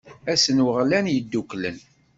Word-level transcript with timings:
Ass 0.31 0.45
n 0.55 0.63
waɣlan 0.65 1.11
yedduklen. 1.13 1.77